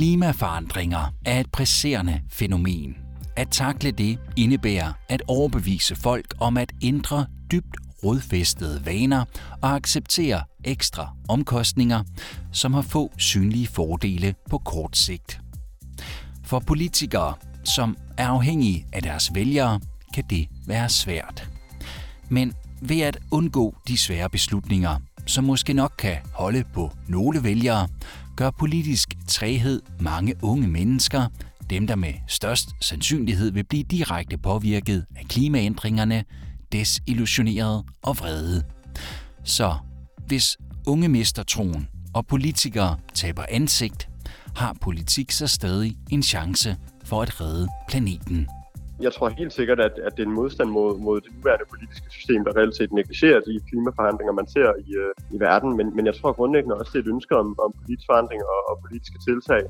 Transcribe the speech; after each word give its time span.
Klimaforandringer 0.00 1.14
er 1.24 1.40
et 1.40 1.52
presserende 1.52 2.20
fænomen. 2.28 2.96
At 3.36 3.48
takle 3.50 3.90
det 3.90 4.18
indebærer 4.36 4.92
at 5.08 5.22
overbevise 5.28 5.96
folk 5.96 6.34
om 6.38 6.56
at 6.56 6.72
ændre 6.82 7.26
dybt 7.52 7.76
rodfæstede 8.04 8.86
vaner 8.86 9.24
og 9.62 9.74
acceptere 9.74 10.42
ekstra 10.64 11.16
omkostninger, 11.28 12.02
som 12.52 12.74
har 12.74 12.82
få 12.82 13.12
synlige 13.18 13.66
fordele 13.66 14.34
på 14.50 14.58
kort 14.58 14.96
sigt. 14.96 15.40
For 16.44 16.58
politikere, 16.58 17.34
som 17.64 17.96
er 18.18 18.28
afhængige 18.28 18.86
af 18.92 19.02
deres 19.02 19.30
vælgere, 19.34 19.80
kan 20.14 20.24
det 20.30 20.48
være 20.66 20.88
svært. 20.88 21.48
Men 22.28 22.52
ved 22.82 23.00
at 23.00 23.18
undgå 23.30 23.76
de 23.88 23.98
svære 23.98 24.30
beslutninger, 24.30 24.96
som 25.26 25.44
måske 25.44 25.72
nok 25.72 25.92
kan 25.98 26.16
holde 26.32 26.64
på 26.74 26.92
nogle 27.08 27.44
vælgere, 27.44 27.88
gør 28.36 28.50
politisk 28.50 29.08
træhed 29.28 29.82
mange 30.00 30.34
unge 30.42 30.68
mennesker, 30.68 31.26
dem 31.70 31.86
der 31.86 31.96
med 31.96 32.12
størst 32.28 32.68
sandsynlighed 32.80 33.50
vil 33.52 33.64
blive 33.64 33.82
direkte 33.82 34.38
påvirket 34.38 35.06
af 35.16 35.24
klimaændringerne, 35.28 36.24
desillusioneret 36.72 37.84
og 38.02 38.18
vrede. 38.18 38.64
Så 39.44 39.74
hvis 40.26 40.56
unge 40.86 41.08
mister 41.08 41.42
troen, 41.42 41.88
og 42.14 42.26
politikere 42.26 42.98
taber 43.14 43.44
ansigt, 43.48 44.08
har 44.56 44.76
politik 44.80 45.30
så 45.30 45.46
stadig 45.46 45.96
en 46.10 46.22
chance 46.22 46.76
for 47.04 47.22
at 47.22 47.40
redde 47.40 47.68
planeten. 47.88 48.48
Jeg 49.00 49.12
tror 49.12 49.28
helt 49.28 49.52
sikkert, 49.52 49.80
at, 49.80 49.92
at 50.06 50.12
det 50.16 50.22
er 50.22 50.26
en 50.26 50.34
modstand 50.34 50.70
mod, 50.70 50.98
mod 50.98 51.20
det 51.20 51.30
nuværende 51.36 51.64
politiske 51.70 52.06
system, 52.10 52.44
der 52.44 52.56
reelt 52.56 52.76
set 52.76 52.92
negligerer 52.92 53.40
de 53.40 53.60
klimaforhandlinger, 53.68 54.32
man 54.32 54.48
ser 54.48 54.68
i, 54.86 54.90
øh, 55.02 55.36
i 55.36 55.40
verden. 55.40 55.76
Men, 55.76 55.96
men 55.96 56.06
jeg 56.06 56.14
tror 56.14 56.32
grundlæggende 56.32 56.76
også, 56.76 56.90
det 56.92 56.98
er 56.98 57.02
et 57.02 57.14
ønske 57.14 57.36
om, 57.36 57.46
om 57.64 57.72
politisk 57.80 58.06
forandring 58.10 58.42
og, 58.42 58.60
og 58.70 58.74
politiske 58.86 59.18
tiltag. 59.28 59.62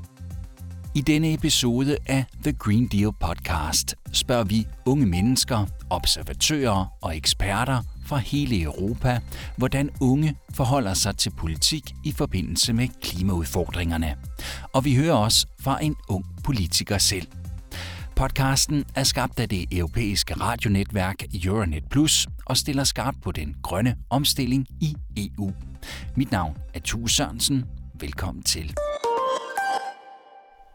I 0.95 1.01
denne 1.01 1.33
episode 1.33 1.97
af 2.07 2.25
The 2.43 2.53
Green 2.53 2.87
Deal 2.87 3.11
podcast 3.19 3.95
spørger 4.13 4.43
vi 4.43 4.67
unge 4.85 5.05
mennesker, 5.05 5.57
observatører 5.89 6.85
og 7.01 7.17
eksperter 7.17 7.79
fra 8.05 8.17
hele 8.17 8.61
Europa, 8.61 9.19
hvordan 9.57 9.89
unge 10.01 10.35
forholder 10.53 10.93
sig 10.93 11.17
til 11.17 11.31
politik 11.37 11.83
i 12.03 12.11
forbindelse 12.11 12.73
med 12.73 12.87
klimaudfordringerne. 13.01 14.15
Og 14.73 14.85
vi 14.85 14.95
hører 14.95 15.13
også 15.13 15.47
fra 15.59 15.83
en 15.83 15.95
ung 16.09 16.25
politiker 16.45 16.97
selv. 16.97 17.27
Podcasten 18.21 18.85
er 18.95 19.03
skabt 19.03 19.39
af 19.39 19.49
det 19.49 19.65
europæiske 19.71 20.33
radionetværk 20.33 21.23
Euronet 21.43 21.83
Plus 21.89 22.27
og 22.45 22.57
stiller 22.57 22.83
skarpt 22.83 23.21
på 23.21 23.31
den 23.31 23.55
grønne 23.63 23.95
omstilling 24.09 24.67
i 24.81 24.95
EU. 25.17 25.51
Mit 26.15 26.31
navn 26.31 26.57
er 26.73 26.79
Tue 26.79 27.09
Sørensen. 27.09 27.65
Velkommen 27.99 28.43
til. 28.43 28.75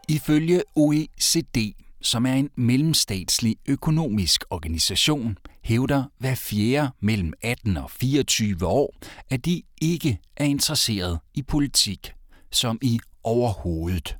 Ifølge 0.09 0.63
OECD, 0.75 1.73
som 2.01 2.25
er 2.25 2.33
en 2.33 2.49
mellemstatslig 2.55 3.55
økonomisk 3.67 4.43
organisation, 4.49 5.37
hævder 5.63 6.03
hver 6.17 6.35
fjerde 6.35 6.91
mellem 6.99 7.33
18 7.41 7.77
og 7.77 7.91
24 7.91 8.65
år, 8.65 8.93
at 9.29 9.45
de 9.45 9.61
ikke 9.81 10.19
er 10.37 10.45
interesseret 10.45 11.19
i 11.33 11.43
politik, 11.43 12.13
som 12.51 12.79
i 12.81 12.99
overhovedet. 13.23 14.17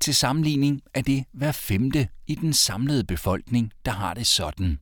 Til 0.00 0.14
sammenligning 0.14 0.82
er 0.94 1.02
det 1.02 1.24
hver 1.32 1.52
femte 1.52 2.08
i 2.26 2.34
den 2.34 2.52
samlede 2.52 3.04
befolkning, 3.04 3.72
der 3.84 3.92
har 3.92 4.14
det 4.14 4.26
sådan. 4.26 4.78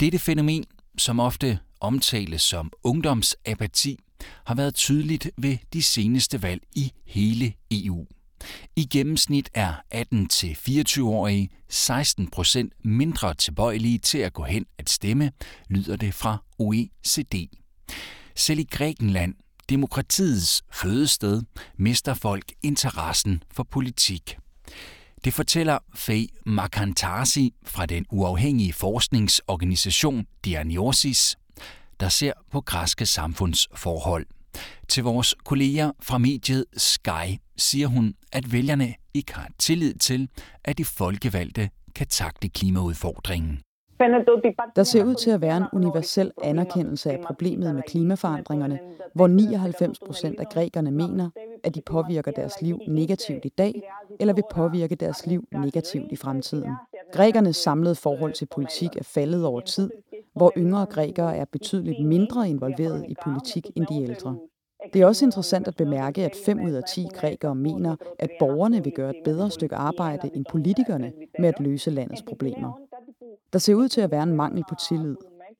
Dette 0.00 0.18
fænomen, 0.18 0.64
som 0.98 1.20
ofte 1.20 1.58
omtales 1.80 2.42
som 2.42 2.72
ungdomsapati, 2.82 3.98
har 4.46 4.54
været 4.54 4.74
tydeligt 4.74 5.30
ved 5.38 5.58
de 5.72 5.82
seneste 5.82 6.42
valg 6.42 6.62
i 6.76 6.92
hele 7.06 7.52
EU. 7.70 8.06
I 8.76 8.84
gennemsnit 8.84 9.50
er 9.54 9.74
18-24-årige 9.94 11.48
16 11.68 12.30
procent 12.30 12.72
mindre 12.84 13.34
tilbøjelige 13.34 13.98
til 13.98 14.18
at 14.18 14.32
gå 14.32 14.44
hen 14.44 14.66
at 14.78 14.90
stemme, 14.90 15.32
lyder 15.68 15.96
det 15.96 16.14
fra 16.14 16.44
OECD. 16.58 17.34
Selv 18.36 18.58
i 18.58 18.66
Grækenland, 18.70 19.34
demokratiets 19.70 20.62
fødested, 20.72 21.42
mister 21.76 22.14
folk 22.14 22.44
interessen 22.62 23.42
for 23.52 23.62
politik. 23.62 24.36
Det 25.24 25.32
fortæller 25.34 25.78
Faye 25.94 26.28
Makantasi 26.46 27.54
fra 27.64 27.86
den 27.86 28.06
uafhængige 28.10 28.72
forskningsorganisation 28.72 30.26
Diagnosis, 30.44 31.36
der 32.00 32.08
ser 32.08 32.32
på 32.52 32.60
græske 32.60 33.06
samfundsforhold. 33.06 34.26
Til 34.88 35.02
vores 35.02 35.34
kolleger 35.44 35.92
fra 36.02 36.18
mediet 36.18 36.64
Sky 36.76 37.38
siger 37.56 37.86
hun, 37.86 38.14
at 38.32 38.52
vælgerne 38.52 38.94
ikke 39.14 39.34
har 39.34 39.48
tillid 39.58 39.94
til, 39.94 40.28
at 40.64 40.78
de 40.78 40.84
folkevalgte 40.84 41.70
kan 41.94 42.06
takle 42.06 42.48
klimaudfordringen. 42.48 43.60
Der 44.76 44.82
ser 44.82 45.04
ud 45.04 45.14
til 45.14 45.30
at 45.30 45.40
være 45.40 45.56
en 45.56 45.64
universel 45.72 46.32
anerkendelse 46.42 47.10
af 47.10 47.20
problemet 47.20 47.74
med 47.74 47.82
klimaforandringerne, 47.82 48.78
hvor 49.14 49.26
99 49.26 49.98
procent 49.98 50.40
af 50.40 50.46
grækerne 50.46 50.90
mener, 50.90 51.30
at 51.64 51.74
de 51.74 51.80
påvirker 51.80 52.30
deres 52.30 52.62
liv 52.62 52.78
negativt 52.88 53.44
i 53.44 53.48
dag, 53.48 53.82
eller 54.20 54.34
vil 54.34 54.44
påvirke 54.50 54.94
deres 54.94 55.26
liv 55.26 55.44
negativt 55.52 56.12
i 56.12 56.16
fremtiden. 56.16 56.70
Grækernes 57.12 57.56
samlede 57.56 57.94
forhold 57.94 58.32
til 58.32 58.46
politik 58.46 58.96
er 58.96 59.04
faldet 59.04 59.44
over 59.44 59.60
tid, 59.60 59.90
hvor 60.34 60.52
yngre 60.56 60.86
grækere 60.86 61.36
er 61.36 61.44
betydeligt 61.44 62.06
mindre 62.06 62.48
involveret 62.48 63.04
i 63.08 63.14
politik 63.24 63.66
end 63.76 63.86
de 63.86 64.02
ældre. 64.02 64.36
Det 64.92 65.02
er 65.02 65.06
også 65.06 65.24
interessant 65.24 65.68
at 65.68 65.76
bemærke, 65.76 66.24
at 66.24 66.36
5 66.46 66.60
ud 66.64 66.70
af 66.70 66.82
10 66.94 67.06
grækere 67.14 67.54
mener, 67.54 67.96
at 68.18 68.30
borgerne 68.38 68.84
vil 68.84 68.92
gøre 68.92 69.10
et 69.10 69.22
bedre 69.24 69.50
stykke 69.50 69.76
arbejde 69.76 70.30
end 70.34 70.44
politikerne 70.50 71.12
med 71.38 71.48
at 71.48 71.60
løse 71.60 71.90
landets 71.90 72.22
problemer. 72.22 72.80
Der 73.52 73.58
ser 73.58 73.74
ud 73.74 73.88
til 73.88 74.00
at 74.00 74.10
være 74.10 74.22
en 74.22 74.34
mangel 74.34 74.64
på 74.68 74.74
tillid. 74.88 75.16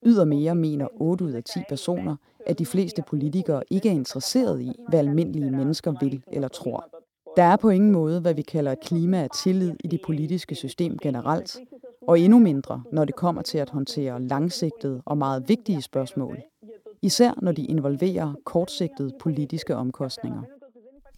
Ydermere 0.06 0.54
mener 0.54 0.88
8 1.00 1.24
ud 1.24 1.32
af 1.32 1.44
10 1.44 1.60
personer, 1.68 2.16
at 2.46 2.58
de 2.58 2.66
fleste 2.66 3.02
politikere 3.02 3.62
ikke 3.70 3.88
er 3.88 3.92
interesseret 3.92 4.60
i, 4.60 4.72
hvad 4.88 4.98
almindelige 4.98 5.50
mennesker 5.50 5.94
vil 6.00 6.22
eller 6.32 6.48
tror. 6.48 6.88
Der 7.36 7.42
er 7.42 7.56
på 7.56 7.70
ingen 7.70 7.92
måde, 7.92 8.20
hvad 8.20 8.34
vi 8.34 8.42
kalder 8.42 8.72
et 8.72 8.80
klima 8.80 9.22
af 9.22 9.28
tillid 9.30 9.72
i 9.84 9.88
det 9.88 10.00
politiske 10.06 10.54
system 10.54 10.98
generelt, 10.98 11.58
og 12.08 12.20
endnu 12.20 12.38
mindre, 12.38 12.82
når 12.92 13.04
det 13.04 13.16
kommer 13.16 13.42
til 13.42 13.58
at 13.58 13.70
håndtere 13.70 14.22
langsigtede 14.22 15.02
og 15.06 15.18
meget 15.18 15.48
vigtige 15.48 15.82
spørgsmål, 15.82 16.38
især 17.02 17.32
når 17.42 17.52
de 17.52 17.64
involverer 17.64 18.34
kortsigtede 18.44 19.12
politiske 19.20 19.76
omkostninger. 19.76 20.42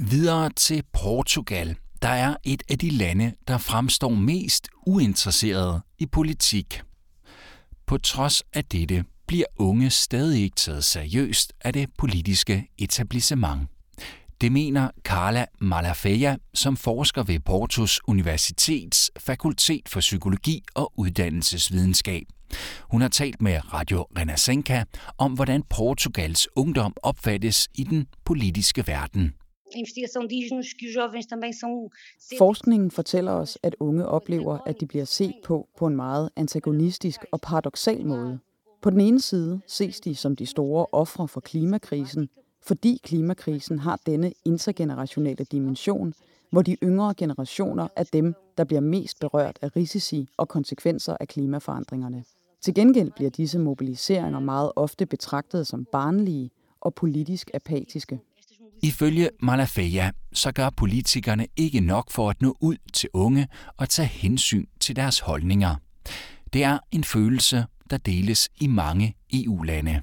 Videre 0.01 0.51
til 0.57 0.83
Portugal, 0.93 1.77
der 2.03 2.09
er 2.09 2.37
et 2.45 2.63
af 2.71 2.79
de 2.79 2.91
lande, 2.91 3.33
der 3.49 3.59
fremstår 3.59 4.09
mest 4.09 4.69
uinteresseret 4.87 5.81
i 6.03 6.07
politik. 6.07 6.83
På 7.87 7.99
trods 7.99 8.43
af 8.53 8.65
dette 8.65 9.05
bliver 9.27 9.45
unge 9.57 9.91
stadig 9.91 10.43
ikke 10.43 10.57
taget 10.57 10.85
seriøst 10.85 11.53
af 11.61 11.73
det 11.73 11.89
politiske 11.99 12.69
etablissement. 12.79 13.69
Det 14.41 14.53
mener 14.53 14.91
Carla 15.05 15.47
Malafeja, 15.61 16.37
som 16.55 16.77
forsker 16.77 17.23
ved 17.23 17.41
Portos 17.41 18.01
Universitets 18.09 19.11
Fakultet 19.19 19.89
for 19.89 20.01
Psykologi 20.01 20.63
og 20.75 20.93
Uddannelsesvidenskab. 20.97 22.27
Hun 22.81 23.01
har 23.01 23.09
talt 23.09 23.43
med 23.43 23.73
Radio 23.75 24.07
Renascença 24.19 24.85
om, 25.19 25.33
hvordan 25.33 25.63
Portugals 25.71 26.49
ungdom 26.57 26.95
opfattes 27.03 27.69
i 27.75 27.85
den 27.85 28.07
politiske 28.25 28.87
verden. 28.87 29.35
Forskningen 32.39 32.91
fortæller 32.91 33.33
os, 33.33 33.59
at 33.63 33.77
unge 33.81 34.07
oplever, 34.07 34.59
at 34.67 34.81
de 34.81 34.87
bliver 34.87 35.05
set 35.05 35.35
på 35.45 35.69
på 35.79 35.87
en 35.87 35.97
meget 35.97 36.31
antagonistisk 36.37 37.25
og 37.33 37.41
paradoxal 37.41 38.07
måde. 38.07 38.39
På 38.83 38.91
den 38.91 39.01
ene 39.01 39.21
side 39.21 39.61
ses 39.67 40.01
de 40.01 40.15
som 40.15 40.37
de 40.37 40.47
store 40.47 40.87
ofre 40.93 41.29
for 41.29 41.41
klimakrisen, 41.41 42.29
fordi 42.63 43.01
klimakrisen 43.03 43.79
har 43.79 44.01
denne 44.07 44.33
intergenerationelle 44.45 45.45
dimension, 45.45 46.15
hvor 46.51 46.63
de 46.63 46.77
yngre 46.83 47.15
generationer 47.17 47.89
er 47.97 48.05
dem, 48.05 48.35
der 48.59 48.65
bliver 48.65 48.81
mest 48.81 49.21
berørt 49.21 49.59
af 49.63 49.77
risici 49.77 50.29
og 50.37 50.49
konsekvenser 50.49 51.17
af 51.21 51.29
klimaforandringerne. 51.29 52.25
Til 52.61 52.75
gengæld 52.75 53.11
bliver 53.11 53.31
disse 53.31 53.59
mobiliseringer 53.59 54.41
meget 54.41 54.73
ofte 54.77 55.07
betragtet 55.07 55.67
som 55.67 55.85
barnlige 55.85 56.51
og 56.81 56.95
politisk 56.95 57.51
apatiske. 57.55 58.21
Ifølge 58.83 59.31
Malafeja, 59.43 60.11
så 60.33 60.53
gør 60.53 60.71
politikerne 60.71 61.47
ikke 61.57 61.81
nok 61.81 62.11
for 62.11 62.31
at 62.31 62.43
nå 62.43 62.57
ud 62.61 62.77
til 62.93 63.09
unge 63.13 63.49
og 63.77 63.89
tage 63.89 64.09
hensyn 64.09 64.67
til 64.81 64.97
deres 64.97 65.19
holdninger. 65.19 65.77
Det 66.53 66.65
er 66.65 66.79
en 66.91 67.05
følelse, 67.05 67.67
der 67.91 67.97
deles 67.97 68.49
i 68.61 68.67
mange 68.67 69.15
EU-lande. 69.33 70.03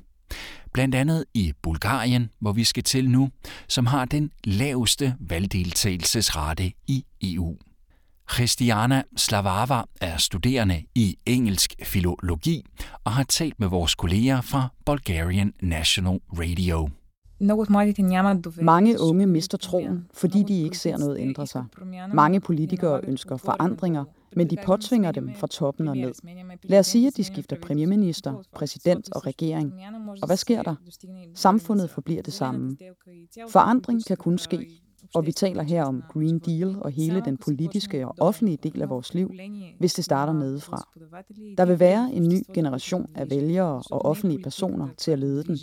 Blandt 0.73 0.95
andet 0.95 1.25
i 1.33 1.53
Bulgarien, 1.61 2.29
hvor 2.39 2.51
vi 2.51 2.63
skal 2.63 2.83
til 2.83 3.09
nu, 3.09 3.29
som 3.67 3.85
har 3.85 4.05
den 4.05 4.31
laveste 4.43 5.15
valgdeltagelsesrate 5.19 6.71
i 6.87 7.05
EU. 7.21 7.57
Christiana 8.33 9.03
Slavava 9.17 9.81
er 10.01 10.17
studerende 10.17 10.83
i 10.95 11.17
engelsk 11.25 11.73
filologi 11.83 12.65
og 13.03 13.11
har 13.11 13.23
talt 13.23 13.59
med 13.59 13.67
vores 13.67 13.95
kolleger 13.95 14.41
fra 14.41 14.67
Bulgarian 14.85 15.53
National 15.61 16.19
Radio. 16.39 16.89
Mange 18.61 19.01
unge 19.01 19.25
mister 19.25 19.57
troen, 19.57 20.05
fordi 20.13 20.43
de 20.43 20.61
ikke 20.61 20.77
ser 20.77 20.97
noget 20.97 21.19
ændre 21.19 21.47
sig. 21.47 21.65
Mange 22.13 22.39
politikere 22.39 23.01
ønsker 23.03 23.37
forandringer, 23.37 24.05
men 24.35 24.49
de 24.49 24.57
påtvinger 24.65 25.11
dem 25.11 25.29
fra 25.35 25.47
toppen 25.47 25.87
og 25.87 25.97
ned. 25.97 26.11
Lad 26.63 26.79
os 26.79 26.87
sige, 26.87 27.07
at 27.07 27.17
de 27.17 27.23
skifter 27.23 27.55
premierminister, 27.61 28.43
præsident 28.55 29.09
og 29.15 29.25
regering. 29.25 29.73
Og 30.21 30.25
hvad 30.27 30.37
sker 30.37 30.61
der? 30.61 30.75
Samfundet 31.35 31.89
forbliver 31.89 32.21
det 32.21 32.33
samme. 32.33 32.77
Forandring 33.49 34.05
kan 34.05 34.17
kun 34.17 34.37
ske, 34.37 34.81
og 35.15 35.25
vi 35.25 35.31
taler 35.31 35.63
her 35.63 35.83
om 35.83 36.03
Green 36.09 36.39
Deal 36.39 36.75
og 36.81 36.91
hele 36.91 37.21
den 37.25 37.37
politiske 37.37 38.07
og 38.07 38.15
offentlige 38.19 38.57
del 38.63 38.81
af 38.81 38.89
vores 38.89 39.13
liv, 39.13 39.31
hvis 39.79 39.93
det 39.93 40.05
starter 40.05 40.33
nedefra. 40.33 40.87
Der 41.57 41.65
vil 41.65 41.79
være 41.79 42.09
en 42.13 42.29
ny 42.29 42.41
generation 42.53 43.07
af 43.15 43.29
vælgere 43.29 43.83
og 43.91 44.05
offentlige 44.05 44.43
personer 44.43 44.87
til 44.97 45.11
at 45.11 45.19
lede 45.19 45.43
den. 45.43 45.57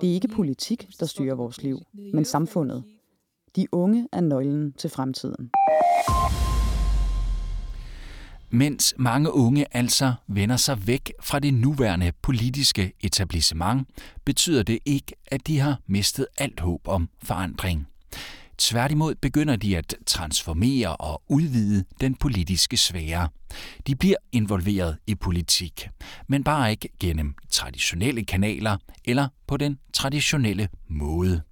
Det 0.00 0.10
er 0.10 0.14
ikke 0.14 0.28
politik, 0.28 0.88
der 1.00 1.06
styrer 1.06 1.34
vores 1.34 1.62
liv, 1.62 1.78
men 2.14 2.24
samfundet. 2.24 2.84
De 3.56 3.66
unge 3.72 4.08
er 4.12 4.20
nøglen 4.20 4.72
til 4.72 4.90
fremtiden. 4.90 5.50
Mens 8.50 8.94
mange 8.98 9.32
unge 9.32 9.66
altså 9.76 10.14
vender 10.28 10.56
sig 10.56 10.86
væk 10.86 11.12
fra 11.22 11.38
det 11.38 11.54
nuværende 11.54 12.12
politiske 12.22 12.92
etablissement, 13.00 13.88
betyder 14.24 14.62
det 14.62 14.78
ikke, 14.84 15.12
at 15.26 15.46
de 15.46 15.58
har 15.58 15.80
mistet 15.86 16.26
alt 16.38 16.60
håb 16.60 16.88
om 16.88 17.08
forandring. 17.22 17.86
Tværtimod 18.64 19.14
begynder 19.14 19.56
de 19.56 19.76
at 19.76 19.94
transformere 20.06 20.96
og 20.96 21.22
udvide 21.28 21.84
den 22.00 22.14
politiske 22.14 22.76
sfære. 22.76 23.28
De 23.86 23.96
bliver 23.96 24.16
involveret 24.32 24.98
i 25.06 25.14
politik, 25.14 25.88
men 26.28 26.44
bare 26.44 26.70
ikke 26.70 26.88
gennem 27.00 27.34
traditionelle 27.50 28.24
kanaler 28.24 28.76
eller 29.04 29.28
på 29.46 29.56
den 29.56 29.78
traditionelle 29.92 30.68
måde. 30.88 31.42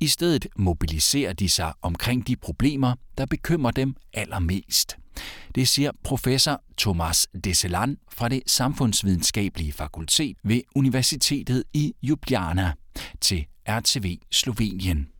I 0.00 0.06
stedet 0.06 0.46
mobiliserer 0.56 1.32
de 1.32 1.48
sig 1.48 1.72
omkring 1.82 2.26
de 2.26 2.36
problemer, 2.36 2.94
der 3.18 3.26
bekymrer 3.26 3.70
dem 3.70 3.96
allermest. 4.12 4.96
Det 5.54 5.68
siger 5.68 5.90
professor 6.04 6.62
Thomas 6.78 7.26
Deselan 7.44 7.96
fra 8.12 8.28
det 8.28 8.42
samfundsvidenskabelige 8.46 9.72
fakultet 9.72 10.36
ved 10.44 10.60
Universitetet 10.74 11.64
i 11.74 11.92
Ljubljana 12.02 12.72
til 13.20 13.46
RTV 13.68 14.16
Slovenien. 14.30 15.11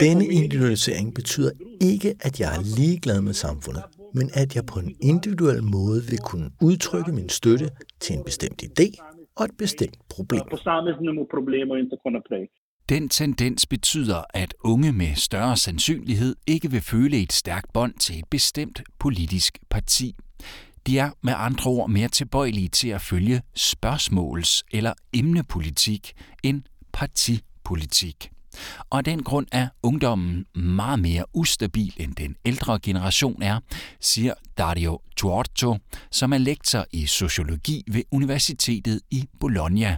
Denne 0.00 0.26
individualisering 0.26 1.14
betyder 1.14 1.50
ikke, 1.80 2.14
at 2.20 2.40
jeg 2.40 2.56
er 2.56 2.62
ligeglad 2.78 3.20
med 3.20 3.32
samfundet, 3.32 3.82
men 4.14 4.30
at 4.34 4.56
jeg 4.56 4.66
på 4.66 4.78
en 4.78 4.96
individuel 5.02 5.62
måde 5.62 6.02
vil 6.10 6.18
kunne 6.18 6.50
udtrykke 6.62 7.12
min 7.12 7.28
støtte 7.28 7.68
til 8.00 8.16
en 8.16 8.24
bestemt 8.24 8.62
idé 8.62 8.86
og 9.36 9.44
et 9.44 9.56
bestemt 9.58 9.98
problem. 10.08 10.40
Den 12.88 13.08
tendens 13.08 13.66
betyder, 13.66 14.24
at 14.34 14.54
unge 14.64 14.92
med 14.92 15.14
større 15.14 15.56
sandsynlighed 15.56 16.36
ikke 16.46 16.70
vil 16.70 16.80
føle 16.80 17.22
et 17.22 17.32
stærkt 17.32 17.72
bånd 17.72 17.94
til 17.94 18.18
et 18.18 18.28
bestemt 18.30 18.82
politisk 18.98 19.58
parti. 19.70 20.14
De 20.86 20.98
er 20.98 21.10
med 21.22 21.32
andre 21.36 21.70
ord 21.70 21.90
mere 21.90 22.08
tilbøjelige 22.08 22.68
til 22.68 22.88
at 22.88 23.00
følge 23.00 23.42
spørgsmåls- 23.54 24.62
eller 24.72 24.92
emnepolitik 25.14 26.12
end 26.42 26.62
partipolitik. 26.92 28.30
Og 28.90 28.98
af 28.98 29.04
den 29.04 29.22
grund 29.22 29.46
er 29.52 29.68
ungdommen 29.82 30.44
meget 30.54 30.98
mere 30.98 31.24
ustabil 31.34 31.94
end 31.96 32.14
den 32.14 32.36
ældre 32.44 32.78
generation 32.82 33.42
er, 33.42 33.60
siger 34.00 34.34
Dario 34.58 34.98
Tuorto, 35.16 35.76
som 36.10 36.32
er 36.32 36.38
lektor 36.38 36.84
i 36.92 37.06
sociologi 37.06 37.84
ved 37.92 38.02
Universitetet 38.12 39.00
i 39.10 39.24
Bologna. 39.40 39.96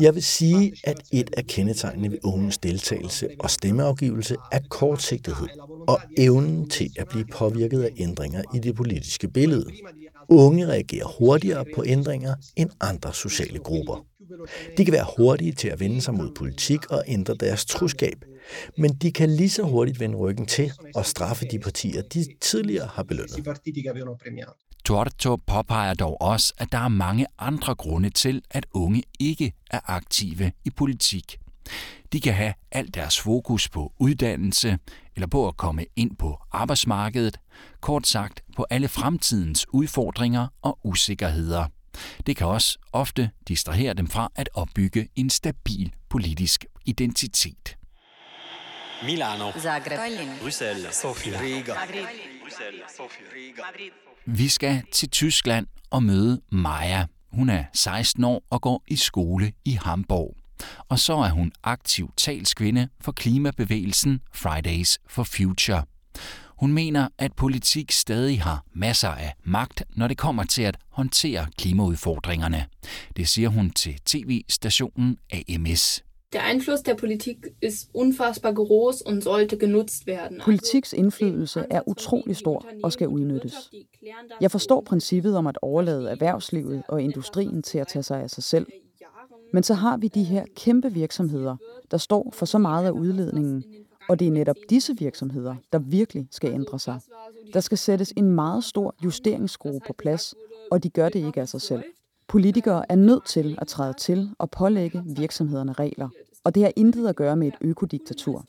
Jeg 0.00 0.14
vil 0.14 0.22
sige, 0.22 0.72
at 0.84 0.96
et 1.12 1.30
af 1.36 1.46
kendetegnene 1.46 2.10
ved 2.10 2.18
ungens 2.24 2.58
deltagelse 2.58 3.28
og 3.40 3.50
stemmeafgivelse 3.50 4.36
er 4.52 4.60
kortsigtighed 4.70 5.48
og 5.88 6.00
evnen 6.18 6.70
til 6.70 6.90
at 6.98 7.08
blive 7.08 7.24
påvirket 7.32 7.82
af 7.82 7.90
ændringer 7.98 8.42
i 8.54 8.58
det 8.58 8.74
politiske 8.74 9.28
billede. 9.28 9.66
Unge 10.28 10.66
reagerer 10.66 11.06
hurtigere 11.18 11.64
på 11.74 11.84
ændringer 11.86 12.34
end 12.56 12.70
andre 12.80 13.14
sociale 13.14 13.58
grupper. 13.58 14.06
De 14.76 14.84
kan 14.84 14.92
være 14.92 15.06
hurtige 15.16 15.52
til 15.52 15.68
at 15.68 15.80
vende 15.80 16.00
sig 16.00 16.14
mod 16.14 16.34
politik 16.34 16.90
og 16.90 17.04
ændre 17.06 17.34
deres 17.34 17.64
troskab, 17.64 18.24
men 18.78 18.94
de 18.94 19.12
kan 19.12 19.30
lige 19.30 19.50
så 19.50 19.62
hurtigt 19.62 20.00
vende 20.00 20.16
ryggen 20.16 20.46
til 20.46 20.72
og 20.94 21.06
straffe 21.06 21.44
de 21.50 21.58
partier, 21.58 22.02
de 22.02 22.26
tidligere 22.40 22.86
har 22.86 23.02
belønnet. 23.02 23.58
Torto 24.84 25.36
påpeger 25.36 25.94
dog 25.94 26.22
også, 26.22 26.54
at 26.58 26.72
der 26.72 26.78
er 26.78 26.88
mange 26.88 27.26
andre 27.38 27.74
grunde 27.74 28.10
til, 28.10 28.42
at 28.50 28.66
unge 28.74 29.02
ikke 29.20 29.52
er 29.70 29.80
aktive 29.84 30.52
i 30.64 30.70
politik. 30.70 31.38
De 32.12 32.20
kan 32.20 32.34
have 32.34 32.54
alt 32.72 32.94
deres 32.94 33.20
fokus 33.20 33.68
på 33.68 33.92
uddannelse 34.00 34.78
eller 35.14 35.26
på 35.26 35.48
at 35.48 35.56
komme 35.56 35.84
ind 35.96 36.16
på 36.16 36.38
arbejdsmarkedet, 36.52 37.36
kort 37.80 38.06
sagt 38.06 38.44
på 38.56 38.66
alle 38.70 38.88
fremtidens 38.88 39.66
udfordringer 39.72 40.46
og 40.62 40.78
usikkerheder. 40.84 41.66
Det 42.26 42.36
kan 42.36 42.46
også 42.46 42.78
ofte 42.92 43.30
distrahere 43.48 43.94
dem 43.94 44.06
fra 44.06 44.32
at 44.36 44.48
opbygge 44.54 45.08
en 45.16 45.30
stabil 45.30 45.92
politisk 46.08 46.64
identitet. 46.84 47.76
Milano, 49.02 49.52
Zagreb, 49.52 50.00
Bruxelles, 50.40 50.94
Sofia, 50.94 51.40
Riga. 51.40 51.74
Vi 54.26 54.48
skal 54.48 54.82
til 54.92 55.10
Tyskland 55.10 55.66
og 55.90 56.02
møde 56.02 56.40
Maja. 56.50 57.06
Hun 57.32 57.48
er 57.48 57.64
16 57.72 58.24
år 58.24 58.44
og 58.50 58.62
går 58.62 58.84
i 58.88 58.96
skole 58.96 59.52
i 59.64 59.78
Hamburg. 59.82 60.36
Og 60.88 60.98
så 60.98 61.12
er 61.16 61.30
hun 61.30 61.52
aktiv 61.62 62.10
talskvinde 62.16 62.88
for 63.00 63.12
klimabevægelsen 63.12 64.20
Fridays 64.32 64.98
for 65.08 65.24
Future. 65.24 65.84
Hun 66.56 66.72
mener, 66.72 67.08
at 67.18 67.32
politik 67.32 67.92
stadig 67.92 68.42
har 68.42 68.64
masser 68.72 69.08
af 69.08 69.34
magt, 69.44 69.82
når 69.96 70.08
det 70.08 70.18
kommer 70.18 70.44
til 70.44 70.62
at 70.62 70.76
håndtere 70.88 71.46
klimaudfordringerne. 71.58 72.64
Det 73.16 73.28
siger 73.28 73.48
hun 73.48 73.70
til 73.70 73.94
tv-stationen 74.04 75.16
AMS. 75.32 76.04
Der 76.32 76.50
Einfluss 76.50 76.82
der 76.82 76.94
Politik 76.94 77.36
ist 77.62 77.90
unfassbar 77.94 78.52
groß 78.52 79.02
und 79.06 79.22
sollte 79.22 79.56
genutzt 79.56 80.06
werden. 80.06 80.40
Politiks 80.44 80.92
indflydelse 80.92 81.64
er 81.70 81.88
utrolig 81.88 82.36
stor 82.36 82.66
og 82.82 82.92
skal 82.92 83.08
udnyttes. 83.08 83.54
Jeg 84.40 84.50
forstår 84.50 84.80
princippet 84.86 85.36
om 85.36 85.46
at 85.46 85.58
overlade 85.62 86.10
erhvervslivet 86.10 86.82
og 86.88 87.02
industrien 87.02 87.62
til 87.62 87.78
at 87.78 87.86
tage 87.88 88.02
sig 88.02 88.22
af 88.22 88.30
sig 88.30 88.44
selv. 88.44 88.66
Men 89.52 89.62
så 89.62 89.74
har 89.74 89.96
vi 89.96 90.08
de 90.08 90.24
her 90.24 90.44
kæmpe 90.56 90.92
virksomheder, 90.92 91.56
der 91.90 91.96
står 91.96 92.30
for 92.32 92.46
så 92.46 92.58
meget 92.58 92.86
af 92.86 92.90
udledningen, 92.90 93.64
og 94.08 94.18
det 94.18 94.26
er 94.28 94.32
netop 94.32 94.56
disse 94.70 94.96
virksomheder, 94.98 95.54
der 95.72 95.78
virkelig 95.78 96.28
skal 96.30 96.52
ændre 96.52 96.78
sig. 96.78 97.00
Der 97.52 97.60
skal 97.60 97.78
sættes 97.78 98.12
en 98.16 98.30
meget 98.30 98.64
stor 98.64 98.94
justeringsskrue 99.04 99.80
på 99.86 99.92
plads, 99.92 100.34
og 100.70 100.82
de 100.82 100.90
gør 100.90 101.08
det 101.08 101.26
ikke 101.26 101.40
af 101.40 101.48
sig 101.48 101.60
selv. 101.60 101.82
Politikere 102.28 102.92
er 102.92 102.96
nødt 102.96 103.26
til 103.26 103.58
at 103.60 103.66
træde 103.66 103.92
til 103.92 104.30
og 104.38 104.50
pålægge 104.50 105.02
virksomhederne 105.16 105.72
regler, 105.72 106.08
og 106.44 106.54
det 106.54 106.62
har 106.62 106.72
intet 106.76 107.08
at 107.08 107.16
gøre 107.16 107.36
med 107.36 107.48
et 107.48 107.54
økodiktatur. 107.60 108.44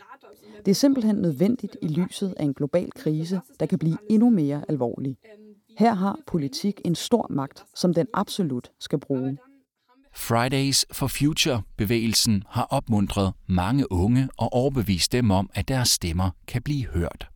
Det 0.65 0.71
er 0.71 0.75
simpelthen 0.75 1.15
nødvendigt 1.15 1.77
i 1.81 1.88
lyset 1.88 2.33
af 2.38 2.43
en 2.43 2.53
global 2.53 2.91
krise, 2.91 3.41
der 3.59 3.65
kan 3.65 3.79
blive 3.79 3.97
endnu 4.09 4.29
mere 4.29 4.65
alvorlig. 4.67 5.17
Her 5.77 5.93
har 5.93 6.19
politik 6.27 6.81
en 6.85 6.95
stor 6.95 7.27
magt, 7.29 7.65
som 7.75 7.93
den 7.93 8.07
absolut 8.13 8.71
skal 8.79 9.00
bruge. 9.00 9.38
Fridays 10.15 10.86
for 10.91 11.07
Future-bevægelsen 11.07 12.43
har 12.50 12.63
opmuntret 12.63 13.34
mange 13.48 13.91
unge 13.91 14.29
og 14.38 14.53
overbevist 14.53 15.12
dem 15.12 15.31
om, 15.31 15.50
at 15.53 15.67
deres 15.67 15.89
stemmer 15.89 16.29
kan 16.48 16.62
blive 16.62 16.86
hørt. 16.86 17.27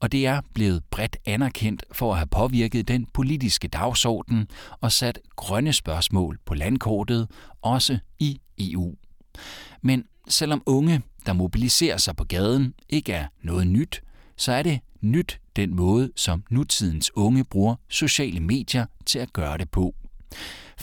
Og 0.00 0.12
det 0.12 0.26
er 0.26 0.40
blevet 0.54 0.84
bredt 0.90 1.16
anerkendt 1.26 1.84
for 1.92 2.12
at 2.12 2.18
have 2.18 2.26
påvirket 2.26 2.88
den 2.88 3.06
politiske 3.14 3.68
dagsorden 3.68 4.48
og 4.80 4.92
sat 4.92 5.18
grønne 5.36 5.72
spørgsmål 5.72 6.38
på 6.44 6.54
landkortet, 6.54 7.28
også 7.62 7.98
i 8.18 8.40
EU. 8.58 8.94
Men 9.82 10.04
selvom 10.28 10.62
unge, 10.66 11.02
der 11.26 11.32
mobiliserer 11.32 11.96
sig 11.96 12.16
på 12.16 12.24
gaden, 12.24 12.74
ikke 12.88 13.12
er 13.12 13.26
noget 13.42 13.66
nyt, 13.66 14.02
så 14.36 14.52
er 14.52 14.62
det 14.62 14.80
nyt 15.00 15.40
den 15.56 15.76
måde, 15.76 16.12
som 16.16 16.44
nutidens 16.50 17.10
unge 17.14 17.44
bruger 17.44 17.76
sociale 17.88 18.40
medier 18.40 18.86
til 19.06 19.18
at 19.18 19.32
gøre 19.32 19.58
det 19.58 19.70
på. 19.70 19.94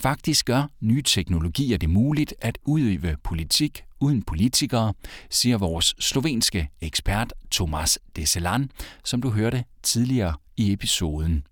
Faktisk 0.02 0.46
gør 0.46 0.70
nye 0.82 1.02
teknologier 1.02 1.78
det 1.78 1.90
muligt 1.90 2.34
at 2.42 2.58
udøve 2.66 3.16
politik 3.24 3.84
uden 4.02 4.24
politikere, 4.24 4.94
siger 5.30 5.58
vores 5.58 5.96
slovenske 6.00 6.70
ekspert 6.82 7.34
Tomas 7.52 8.00
Deselan, 8.16 8.72
som 9.04 9.22
du 9.22 9.30
hørte 9.30 9.64
tidligere 9.84 10.34
i 10.58 10.74
episoden. 10.74 11.44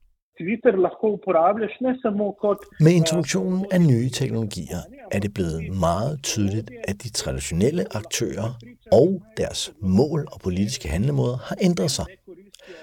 Med 2.79 2.91
introduktionen 2.91 3.65
af 3.71 3.81
nye 3.81 4.09
teknologier 4.09 4.77
er 5.11 5.19
det 5.19 5.33
blevet 5.33 5.77
meget 5.79 6.19
tydeligt, 6.23 6.71
at 6.87 7.03
de 7.03 7.09
traditionelle 7.09 7.95
aktører 7.95 8.59
og 8.91 9.23
deres 9.37 9.73
mål 9.81 10.27
og 10.31 10.39
politiske 10.39 10.89
handlemåder 10.89 11.37
har 11.37 11.55
ændret 11.61 11.91
sig. 11.91 12.05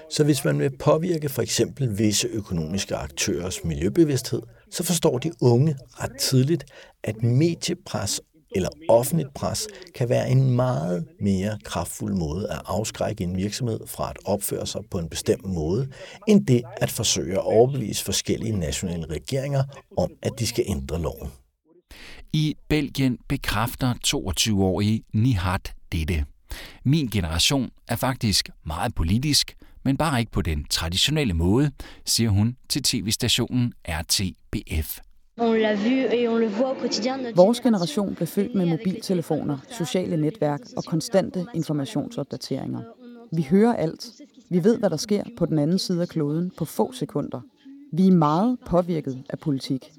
Så 0.09 0.23
hvis 0.23 0.45
man 0.45 0.59
vil 0.59 0.77
påvirke 0.77 1.29
for 1.29 1.41
eksempel 1.41 1.97
visse 1.97 2.27
økonomiske 2.27 2.95
aktørers 2.95 3.63
miljøbevidsthed, 3.63 4.41
så 4.71 4.83
forstår 4.83 5.17
de 5.17 5.31
unge 5.41 5.75
ret 5.91 6.17
tidligt, 6.19 6.65
at 7.03 7.23
mediepres 7.23 8.21
eller 8.55 8.69
offentligt 8.89 9.33
pres 9.33 9.67
kan 9.95 10.09
være 10.09 10.29
en 10.29 10.51
meget 10.51 11.07
mere 11.19 11.57
kraftfuld 11.63 12.13
måde 12.13 12.51
at 12.51 12.61
afskrække 12.65 13.23
en 13.23 13.37
virksomhed 13.37 13.79
fra 13.87 14.09
at 14.09 14.17
opføre 14.25 14.67
sig 14.67 14.81
på 14.91 14.99
en 14.99 15.09
bestemt 15.09 15.45
måde, 15.45 15.87
end 16.27 16.45
det 16.45 16.61
at 16.77 16.91
forsøge 16.91 17.33
at 17.33 17.43
overbevise 17.43 18.03
forskellige 18.03 18.59
nationale 18.59 19.05
regeringer 19.05 19.63
om, 19.97 20.11
at 20.21 20.31
de 20.39 20.47
skal 20.47 20.63
ændre 20.67 21.01
loven. 21.01 21.29
I 22.33 22.55
Belgien 22.69 23.17
bekræfter 23.29 23.93
22-årige 24.07 25.01
Nihat 25.13 25.73
dette. 25.91 26.25
Min 26.83 27.07
generation 27.07 27.69
er 27.87 27.95
faktisk 27.95 28.49
meget 28.65 28.95
politisk, 28.95 29.55
men 29.85 29.97
bare 29.97 30.19
ikke 30.19 30.31
på 30.31 30.41
den 30.41 30.65
traditionelle 30.69 31.33
måde, 31.33 31.71
siger 32.05 32.29
hun 32.29 32.57
til 32.69 32.83
tv-stationen 32.83 33.73
RTBF. 33.89 34.99
Vores 37.35 37.59
generation 37.59 38.15
blev 38.15 38.27
født 38.27 38.55
med 38.55 38.65
mobiltelefoner, 38.65 39.57
sociale 39.71 40.17
netværk 40.17 40.59
og 40.77 40.83
konstante 40.83 41.45
informationsopdateringer. 41.53 42.81
Vi 43.31 43.47
hører 43.49 43.73
alt. 43.73 44.05
Vi 44.49 44.63
ved, 44.63 44.77
hvad 44.77 44.89
der 44.89 44.97
sker 44.97 45.23
på 45.37 45.45
den 45.45 45.59
anden 45.59 45.79
side 45.79 46.01
af 46.01 46.07
kloden 46.07 46.51
på 46.57 46.65
få 46.65 46.91
sekunder. 46.91 47.41
Vi 47.93 48.07
er 48.07 48.11
meget 48.11 48.57
påvirket 48.65 49.23
af 49.29 49.39
politik. 49.39 49.91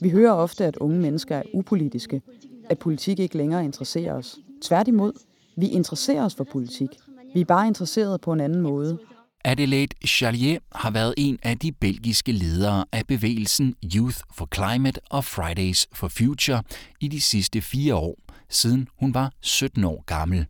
Vi 0.00 0.10
hører 0.10 0.32
ofte, 0.32 0.64
at 0.64 0.76
unge 0.76 1.00
mennesker 1.00 1.36
er 1.36 1.42
upolitiske, 1.54 2.22
at 2.70 2.78
politik 2.78 3.18
ikke 3.18 3.36
længere 3.36 3.64
interesserer 3.64 4.14
os. 4.14 4.38
Tværtimod, 4.62 5.12
vi 5.56 5.68
interesserer 5.68 6.24
os 6.24 6.34
for 6.34 6.44
politik. 6.44 6.88
Vi 7.34 7.40
er 7.40 7.44
bare 7.44 7.66
interesseret 7.66 8.20
på 8.20 8.32
en 8.32 8.40
anden 8.40 8.60
måde. 8.60 8.98
Adelaide 9.44 9.96
Charlier 10.06 10.58
har 10.74 10.90
været 10.90 11.14
en 11.16 11.38
af 11.42 11.58
de 11.58 11.72
belgiske 11.72 12.32
ledere 12.32 12.84
af 12.92 13.06
bevægelsen 13.06 13.74
Youth 13.94 14.18
for 14.34 14.48
Climate 14.54 15.00
og 15.10 15.24
Fridays 15.24 15.86
for 15.92 16.08
Future 16.08 16.62
i 17.00 17.08
de 17.08 17.20
sidste 17.20 17.62
fire 17.62 17.94
år, 17.94 18.18
siden 18.50 18.88
hun 18.96 19.14
var 19.14 19.32
17 19.40 19.84
år 19.84 20.04
gammel. 20.06 20.46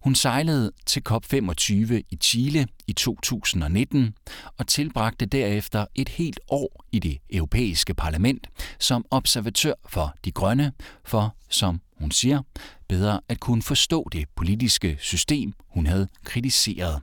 Hun 0.00 0.14
sejlede 0.14 0.72
til 0.86 1.02
COP25 1.08 1.94
i 2.10 2.18
Chile 2.22 2.66
i 2.86 2.92
2019 2.92 4.14
og 4.58 4.66
tilbragte 4.66 5.26
derefter 5.26 5.86
et 5.94 6.08
helt 6.08 6.40
år 6.48 6.84
i 6.92 6.98
det 6.98 7.18
europæiske 7.30 7.94
parlament 7.94 8.46
som 8.78 9.04
observatør 9.10 9.74
for 9.88 10.14
de 10.24 10.32
grønne, 10.32 10.72
for, 11.04 11.36
som 11.48 11.80
hun 11.96 12.10
siger, 12.10 12.42
bedre 12.88 13.20
at 13.28 13.40
kunne 13.40 13.62
forstå 13.62 14.08
det 14.12 14.28
politiske 14.36 14.96
system, 15.00 15.52
hun 15.68 15.86
havde 15.86 16.08
kritiseret. 16.24 17.02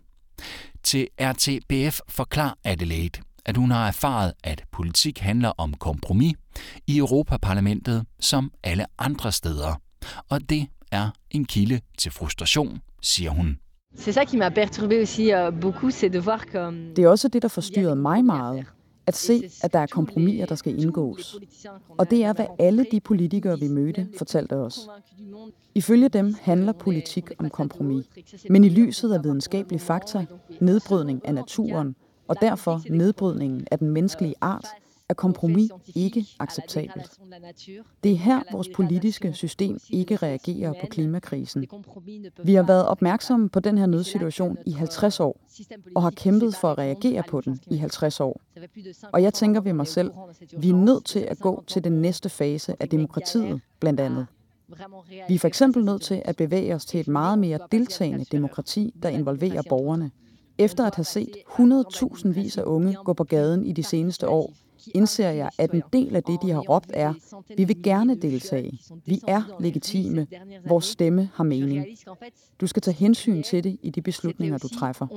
Til 0.84 1.08
RTBF 1.22 2.00
forklarer 2.08 2.54
Adelaide, 2.64 3.22
at 3.46 3.58
hun 3.58 3.72
har 3.72 3.88
erfaret, 3.88 4.34
at 4.44 4.64
politik 4.72 5.20
handler 5.20 5.52
om 5.58 5.74
kompromis 5.74 6.34
i 6.88 6.98
Europaparlamentet 6.98 8.06
som 8.20 8.52
alle 8.64 8.86
andre 9.00 9.32
steder. 9.32 9.82
Og 10.30 10.50
det 10.50 10.68
er 10.92 11.10
en 11.32 11.46
kilde 11.46 11.82
til 11.98 12.12
frustration, 12.12 12.80
siger 13.02 13.32
hun. 13.32 13.58
C'est 13.98 14.14
ça 14.14 14.24
qui 14.24 14.38
m'a 14.38 14.50
perturbé 14.50 14.96
aussi 15.00 15.32
beaucoup, 15.62 15.92
c'est 15.92 16.10
de 16.10 16.20
voir 16.20 16.46
que... 16.52 16.94
Det 16.96 17.00
er 17.00 17.10
også 17.10 17.28
det, 17.28 17.42
der 17.42 17.48
forstyrrede 17.48 17.96
mig 17.96 18.26
meget. 18.26 18.66
At 19.10 19.16
se, 19.16 19.50
at 19.64 19.74
der 19.74 19.80
er 19.80 19.88
kompromiser, 19.88 20.46
der 20.46 20.56
skal 20.56 20.80
indgås. 20.80 21.38
Og 21.98 22.10
det 22.10 22.24
er, 22.24 22.34
hvad 22.34 22.46
alle 22.60 22.86
de 22.92 23.00
politikere, 23.00 23.60
vi 23.60 23.68
mødte, 23.68 24.08
fortalte 24.18 24.54
os. 24.54 24.90
Ifølge 25.76 26.10
dem 26.10 26.36
handler 26.42 26.72
politik 26.72 27.32
om 27.38 27.50
kompromis. 27.50 28.06
Men 28.50 28.64
i 28.64 28.70
lyset 28.70 29.14
af 29.14 29.24
videnskabelig 29.24 29.82
fakta, 29.82 30.26
nedbrydning 30.60 31.28
af 31.28 31.34
naturen, 31.34 31.96
og 32.28 32.36
derfor 32.42 32.82
nedbrydningen 32.90 33.68
af 33.72 33.80
den 33.80 33.90
menneskelige 33.90 34.36
art, 34.42 34.68
er 35.10 35.14
kompromis 35.14 35.72
ikke 35.96 36.26
acceptabelt. 36.40 37.20
Det 38.04 38.12
er 38.12 38.16
her, 38.16 38.42
vores 38.52 38.70
politiske 38.76 39.34
system 39.34 39.80
ikke 39.90 40.16
reagerer 40.16 40.74
på 40.82 40.88
klimakrisen. 40.88 41.66
Vi 42.44 42.54
har 42.54 42.64
været 42.64 42.88
opmærksomme 42.88 43.50
på 43.50 43.60
den 43.60 43.78
her 43.78 43.86
nødsituation 43.86 44.58
i 44.66 44.72
50 44.72 45.20
år, 45.20 45.42
og 45.96 46.02
har 46.02 46.12
kæmpet 46.12 46.56
for 46.56 46.72
at 46.72 46.78
reagere 46.78 47.24
på 47.30 47.42
den 47.42 47.60
i 47.72 47.78
50 47.78 48.20
år. 48.20 48.42
Og 49.14 49.24
jeg 49.24 49.34
tænker 49.34 49.62
ved 49.62 49.74
mig 49.74 49.88
selv, 49.88 50.12
vi 50.58 50.70
er 50.70 50.76
nødt 50.76 51.06
til 51.06 51.20
at 51.20 51.40
gå 51.40 51.64
til 51.68 51.84
den 51.84 52.02
næste 52.02 52.30
fase 52.30 52.76
af 52.80 52.90
demokratiet, 52.90 53.62
blandt 53.80 54.00
andet. 54.00 54.28
Vi 55.28 55.36
er 55.36 55.40
for 55.40 55.48
eksempel 55.48 55.86
nødt 55.86 56.02
til 56.02 56.22
at 56.26 56.36
bevæge 56.36 56.76
os 56.76 56.86
til 56.86 57.00
et 57.00 57.08
meget 57.08 57.40
mere 57.40 57.60
deltagende 57.72 58.26
demokrati, 58.32 58.94
der 59.04 59.10
involverer 59.10 59.62
borgerne. 59.70 60.12
Efter 60.58 60.86
at 60.86 60.96
have 60.96 61.06
set 61.06 61.36
100.000 61.48 62.30
vis 62.30 62.58
af 62.58 62.64
unge 62.64 62.98
gå 63.04 63.14
på 63.14 63.24
gaden 63.24 63.66
i 63.66 63.72
de 63.72 63.84
seneste 63.84 64.30
år, 64.30 64.54
indser 64.96 65.30
jeg, 65.30 65.50
at 65.58 65.72
en 65.72 65.84
del 65.94 66.16
af 66.16 66.24
det, 66.24 66.40
de 66.42 66.50
har 66.50 66.60
råbt, 66.60 66.92
er, 66.94 67.14
vi 67.58 67.64
vil 67.64 67.84
gerne 67.84 68.22
deltage. 68.22 68.80
Vi 69.06 69.22
er 69.28 69.58
legitime. 69.60 70.28
Vores 70.68 70.86
stemme 70.86 71.30
har 71.34 71.44
mening. 71.44 71.86
Du 72.62 72.68
skal 72.68 72.82
tage 72.82 72.96
hensyn 72.96 73.44
til 73.44 73.64
det 73.64 73.78
i 73.84 73.90
de 73.90 74.02
beslutninger, 74.02 74.58
du 74.58 74.68
træffer. 74.68 75.08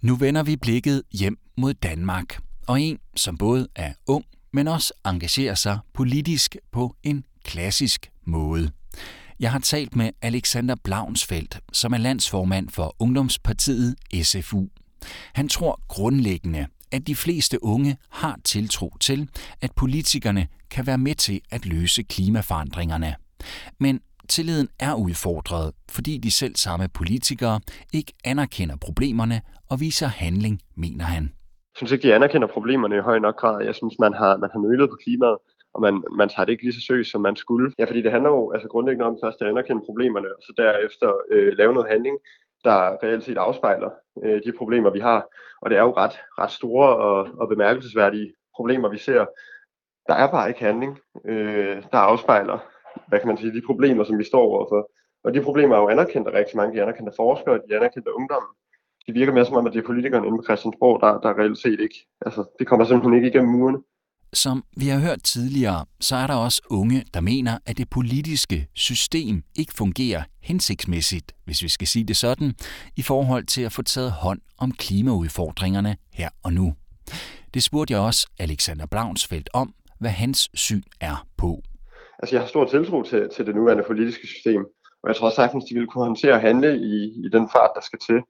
Nu 0.00 0.16
vender 0.16 0.42
vi 0.42 0.56
blikket 0.56 1.02
hjem 1.12 1.38
mod 1.56 1.74
Danmark, 1.74 2.42
og 2.66 2.80
en, 2.80 2.98
som 3.16 3.38
både 3.38 3.68
er 3.76 3.92
ung, 4.06 4.24
men 4.52 4.68
også 4.68 4.94
engagerer 5.06 5.54
sig 5.54 5.78
politisk 5.94 6.56
på 6.72 6.96
en 7.02 7.24
klassisk 7.44 8.10
måde. 8.24 8.70
Jeg 9.40 9.52
har 9.52 9.58
talt 9.58 9.96
med 9.96 10.10
Alexander 10.22 10.74
Blaunsfeldt, 10.84 11.60
som 11.72 11.92
er 11.92 11.98
landsformand 11.98 12.68
for 12.68 12.96
Ungdomspartiet 12.98 13.94
SFU. 14.22 14.66
Han 15.34 15.48
tror 15.48 15.80
grundlæggende, 15.88 16.66
at 16.92 17.06
de 17.06 17.14
fleste 17.14 17.64
unge 17.64 17.96
har 18.10 18.38
tiltro 18.44 18.92
til, 19.00 19.28
at 19.60 19.70
politikerne 19.76 20.46
kan 20.70 20.86
være 20.86 20.98
med 20.98 21.14
til 21.14 21.40
at 21.50 21.66
løse 21.66 22.02
klimaforandringerne. 22.02 23.14
Men 23.78 24.00
tilliden 24.28 24.68
er 24.80 24.94
udfordret, 24.94 25.72
fordi 25.88 26.18
de 26.18 26.30
selv 26.30 26.56
samme 26.56 26.88
politikere 26.88 27.60
ikke 27.92 28.12
anerkender 28.24 28.76
problemerne 28.76 29.40
og 29.70 29.80
viser 29.80 30.06
handling, 30.06 30.60
mener 30.76 31.04
han. 31.04 31.22
Jeg 31.22 31.76
synes 31.76 31.92
ikke, 31.92 32.08
de 32.08 32.14
anerkender 32.14 32.48
problemerne 32.48 32.96
i 32.96 33.00
høj 33.00 33.18
nok 33.18 33.36
grad. 33.36 33.64
Jeg 33.64 33.74
synes, 33.74 33.94
man 33.98 34.12
har, 34.14 34.36
man 34.36 34.50
har 34.52 34.60
nølet 34.60 34.90
på 34.90 34.96
klimaet 35.04 35.36
og 35.74 35.80
man, 35.80 36.04
man 36.16 36.28
tager 36.28 36.44
det 36.44 36.52
ikke 36.52 36.64
lige 36.64 36.74
så 36.74 36.86
seriøst, 36.86 37.10
som 37.10 37.20
man 37.20 37.36
skulle. 37.36 37.72
Ja, 37.78 37.84
fordi 37.84 38.02
det 38.02 38.10
handler 38.10 38.30
jo 38.30 38.52
altså 38.52 38.68
grundlæggende 38.68 39.06
om 39.06 39.18
først 39.24 39.42
at 39.42 39.48
anerkende 39.48 39.82
problemerne, 39.86 40.28
og 40.36 40.42
så 40.42 40.52
derefter 40.56 41.12
øh, 41.30 41.52
lave 41.52 41.72
noget 41.74 41.90
handling, 41.90 42.18
der 42.64 43.02
reelt 43.02 43.24
set 43.24 43.38
afspejler 43.38 43.90
øh, 44.24 44.40
de 44.44 44.52
problemer, 44.52 44.90
vi 44.90 45.00
har. 45.00 45.26
Og 45.62 45.70
det 45.70 45.78
er 45.78 45.82
jo 45.82 45.96
ret, 45.96 46.20
ret 46.38 46.50
store 46.50 46.96
og, 46.96 47.28
og 47.40 47.48
bemærkelsesværdige 47.48 48.32
problemer, 48.56 48.88
vi 48.88 48.98
ser. 48.98 49.26
Der 50.08 50.14
er 50.14 50.30
bare 50.30 50.48
ikke 50.48 50.60
handling, 50.60 50.98
øh, 51.24 51.82
der 51.92 51.98
afspejler, 51.98 52.58
hvad 53.08 53.18
kan 53.18 53.28
man 53.28 53.38
sige, 53.38 53.54
de 53.54 53.66
problemer, 53.66 54.04
som 54.04 54.18
vi 54.18 54.24
står 54.24 54.42
overfor. 54.42 54.90
Og 55.24 55.34
de 55.34 55.42
problemer 55.42 55.76
er 55.76 55.80
jo 55.80 55.88
anerkendt 55.88 56.28
af 56.28 56.32
rigtig 56.32 56.56
mange. 56.56 56.76
De 56.76 56.82
anerkendte 56.82 57.12
forskere, 57.16 57.54
de 57.54 57.72
er 57.72 57.76
anerkendt 57.76 58.08
af 58.08 58.12
ungdommen. 58.12 58.50
Det 59.06 59.14
virker 59.14 59.32
mere 59.32 59.44
som 59.44 59.56
om, 59.56 59.66
at 59.66 59.72
det 59.72 59.78
er 59.78 59.86
politikerne 59.86 60.26
inde 60.26 60.38
på 60.38 60.44
Christiansborg, 60.44 61.00
der, 61.00 61.20
der 61.20 61.38
reelt 61.38 61.58
set 61.58 61.80
ikke, 61.80 62.06
altså 62.26 62.44
det 62.58 62.66
kommer 62.66 62.84
simpelthen 62.84 63.14
ikke 63.14 63.28
igennem 63.28 63.52
murene. 63.52 63.78
Som 64.32 64.64
vi 64.76 64.88
har 64.88 65.00
hørt 65.00 65.22
tidligere, 65.22 65.86
så 66.00 66.16
er 66.16 66.26
der 66.26 66.34
også 66.34 66.62
unge, 66.70 67.04
der 67.14 67.20
mener, 67.20 67.58
at 67.66 67.78
det 67.78 67.90
politiske 67.90 68.68
system 68.74 69.42
ikke 69.58 69.72
fungerer 69.74 70.22
hensigtsmæssigt, 70.42 71.32
hvis 71.44 71.62
vi 71.62 71.68
skal 71.68 71.86
sige 71.86 72.04
det 72.04 72.16
sådan, 72.16 72.54
i 72.96 73.02
forhold 73.02 73.44
til 73.44 73.62
at 73.62 73.72
få 73.72 73.82
taget 73.82 74.12
hånd 74.12 74.40
om 74.58 74.72
klimaudfordringerne 74.72 75.96
her 76.12 76.28
og 76.42 76.52
nu. 76.52 76.74
Det 77.54 77.62
spurgte 77.62 77.94
jeg 77.94 78.00
også 78.00 78.28
Alexander 78.38 78.86
Blaunsfeldt 78.86 79.48
om, 79.52 79.74
hvad 80.00 80.10
hans 80.10 80.50
syn 80.54 80.82
er 81.00 81.26
på. 81.36 81.62
Altså, 82.18 82.34
jeg 82.36 82.42
har 82.42 82.48
stor 82.48 82.64
tiltro 82.64 83.02
til, 83.02 83.28
til 83.36 83.46
det 83.46 83.54
nuværende 83.54 83.84
politiske 83.86 84.26
system, 84.26 84.64
og 85.02 85.08
jeg 85.08 85.16
tror 85.16 85.30
sagtens, 85.30 85.64
de 85.64 85.74
vil 85.74 85.86
kunne 85.86 86.04
håndtere 86.04 86.34
at 86.34 86.40
handle 86.40 86.76
i, 86.76 86.94
i 87.26 87.28
den 87.32 87.48
fart, 87.52 87.70
der 87.74 87.80
skal 87.80 87.98
til. 87.98 88.20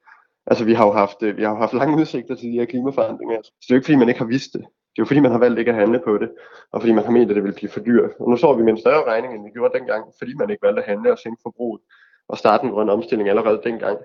Altså, 0.47 0.64
vi 0.64 0.75
har 0.75 0.87
jo 0.87 0.92
haft, 0.92 1.23
øh, 1.23 1.37
vi 1.37 1.42
har 1.42 1.50
jo 1.50 1.57
haft 1.57 1.73
lange 1.73 1.97
udsigter 2.00 2.35
til 2.35 2.49
de 2.52 2.59
her 2.59 2.64
klimaforandringer, 2.64 3.37
så 3.42 3.50
det 3.61 3.71
er 3.71 3.75
jo 3.75 3.78
ikke, 3.78 3.85
fordi 3.85 3.97
man 3.97 4.09
ikke 4.09 4.21
har 4.21 4.26
vidst 4.26 4.52
det. 4.52 4.64
Det 4.90 4.99
er 4.99 5.02
jo 5.02 5.11
fordi, 5.11 5.20
man 5.20 5.30
har 5.32 5.38
valgt 5.38 5.59
ikke 5.59 5.70
at 5.70 5.76
handle 5.76 6.00
på 6.04 6.18
det, 6.18 6.30
og 6.73 6.80
fordi 6.80 6.92
man 6.92 7.04
har 7.04 7.12
ment, 7.12 7.30
at 7.30 7.37
det 7.37 7.44
ville 7.44 7.56
blive 7.56 7.70
for 7.70 7.80
dyrt. 7.80 8.11
Og 8.20 8.30
nu 8.30 8.37
står 8.37 8.54
vi 8.54 8.62
med 8.62 8.73
en 8.73 8.80
større 8.80 9.04
regning, 9.04 9.35
end 9.35 9.44
vi 9.44 9.50
gjorde 9.50 9.78
dengang, 9.78 10.04
fordi 10.18 10.35
man 10.35 10.50
ikke 10.50 10.66
valgte 10.66 10.82
at 10.82 10.88
handle 10.88 11.12
og 11.12 11.18
sænke 11.18 11.40
forbruget 11.42 11.80
og 12.28 12.38
starte 12.38 12.64
en 12.64 12.70
grøn 12.70 12.90
omstilling 12.90 13.28
allerede 13.28 13.61
dengang. 13.64 13.99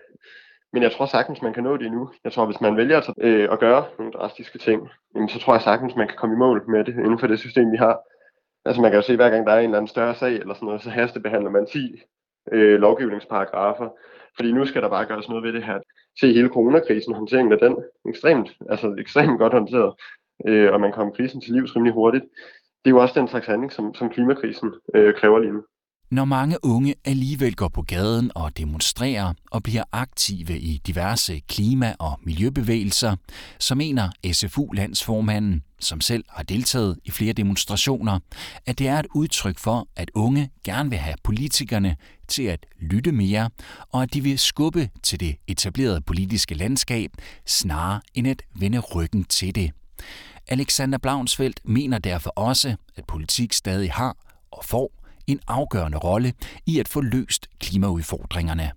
Men 0.73 0.83
jeg 0.83 0.91
tror 0.91 1.05
sagtens, 1.05 1.41
man 1.41 1.53
kan 1.53 1.63
nå 1.63 1.77
det 1.77 1.85
endnu. 1.85 2.09
Jeg 2.23 2.31
tror, 2.31 2.45
hvis 2.45 2.61
man 2.61 2.77
vælger 2.77 2.97
at, 2.97 3.13
øh, 3.21 3.47
at 3.51 3.59
gøre 3.59 3.85
nogle 3.97 4.13
drastiske 4.13 4.57
ting, 4.57 4.89
jamen, 5.15 5.29
så 5.29 5.39
tror 5.39 5.53
jeg 5.53 5.61
sagtens, 5.61 5.95
man 5.95 6.07
kan 6.07 6.17
komme 6.17 6.35
i 6.35 6.37
mål 6.37 6.69
med 6.69 6.83
det 6.83 6.93
inden 6.93 7.19
for 7.19 7.27
det 7.27 7.39
system, 7.39 7.71
vi 7.71 7.77
har. 7.77 7.99
Altså 8.65 8.81
man 8.81 8.91
kan 8.91 8.97
jo 8.97 9.01
se, 9.01 9.15
hver 9.15 9.29
gang 9.29 9.47
der 9.47 9.53
er 9.53 9.59
en 9.59 9.65
eller 9.65 9.77
anden 9.77 9.87
større 9.87 10.15
sag 10.15 10.33
eller 10.33 10.53
sådan 10.53 10.65
noget, 10.65 10.81
så 10.81 10.89
hastebehandler 10.89 11.49
man 11.49 11.65
10 11.65 12.01
øh, 12.51 12.79
lovgivningsparagrafer. 12.79 13.89
Fordi 14.35 14.51
nu 14.51 14.65
skal 14.65 14.81
der 14.81 14.89
bare 14.89 15.05
gøres 15.05 15.29
noget 15.29 15.43
ved 15.43 15.53
det 15.53 15.63
her. 15.63 15.79
Se 16.19 16.33
hele 16.33 16.49
coronakrisen, 16.49 17.15
håndteringen 17.15 17.53
af 17.53 17.59
den, 17.59 17.77
ekstremt, 18.09 18.57
altså 18.69 18.95
ekstremt 18.99 19.39
godt 19.39 19.53
håndteret 19.53 19.93
øh, 20.47 20.73
og 20.73 20.81
man 20.81 20.91
kom 20.91 21.11
krisen 21.15 21.41
til 21.41 21.53
livs 21.53 21.75
rimelig 21.75 21.93
hurtigt. 21.93 22.25
Det 22.85 22.91
er 22.91 22.95
jo 22.95 23.01
også 23.01 23.19
den 23.19 23.27
slags 23.27 23.47
handling, 23.47 23.71
som, 23.71 23.93
som 23.93 24.09
klimakrisen 24.09 24.73
øh, 24.95 25.13
kræver 25.19 25.39
lige 25.39 25.53
nu. 25.53 25.61
Når 26.11 26.25
mange 26.25 26.57
unge 26.63 26.95
alligevel 27.05 27.55
går 27.55 27.67
på 27.67 27.81
gaden 27.81 28.31
og 28.35 28.57
demonstrerer 28.57 29.33
og 29.51 29.63
bliver 29.63 29.83
aktive 29.91 30.59
i 30.59 30.81
diverse 30.87 31.39
klima- 31.39 31.95
og 31.99 32.19
miljøbevægelser, 32.23 33.15
så 33.59 33.75
mener 33.75 34.09
SFU-landsformanden, 34.31 35.63
som 35.79 36.01
selv 36.01 36.23
har 36.29 36.43
deltaget 36.43 36.99
i 37.05 37.11
flere 37.11 37.33
demonstrationer, 37.33 38.19
at 38.65 38.79
det 38.79 38.87
er 38.87 38.99
et 38.99 39.07
udtryk 39.15 39.59
for, 39.59 39.87
at 39.95 40.11
unge 40.15 40.49
gerne 40.63 40.89
vil 40.89 40.99
have 40.99 41.15
politikerne 41.23 41.95
til 42.27 42.43
at 42.43 42.65
lytte 42.79 43.11
mere, 43.11 43.49
og 43.91 44.03
at 44.03 44.13
de 44.13 44.21
vil 44.21 44.39
skubbe 44.39 44.89
til 45.03 45.19
det 45.19 45.35
etablerede 45.47 46.01
politiske 46.01 46.55
landskab, 46.55 47.11
snarere 47.45 48.01
end 48.13 48.27
at 48.27 48.41
vende 48.59 48.79
ryggen 48.79 49.23
til 49.23 49.55
det. 49.55 49.71
Alexander 50.47 50.97
Blaunsfeldt 50.97 51.59
mener 51.63 51.97
derfor 51.97 52.29
også, 52.35 52.75
at 52.95 53.05
politik 53.07 53.53
stadig 53.53 53.91
har 53.91 54.15
og 54.51 54.65
får 54.65 54.91
en 55.27 55.39
afgørende 55.47 55.97
rolle 55.97 56.33
i 56.65 56.79
at 56.79 56.87
få 56.87 57.01
løst 57.01 57.47
klimaudfordringerne. 57.59 58.71